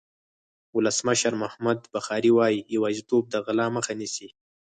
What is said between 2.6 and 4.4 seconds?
یوازېتوب د غلا مخه نیسي.